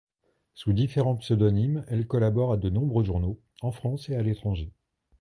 Sous 0.55 0.73
différents 0.73 1.17
pseudonymes, 1.17 1.85
elle 1.87 2.07
collabore 2.07 2.53
à 2.53 2.57
de 2.57 2.71
nombreux 2.71 3.03
journaux, 3.03 3.39
en 3.61 3.71
France 3.71 4.09
et 4.09 4.15
à 4.15 4.23
l'étranger. 4.23 4.73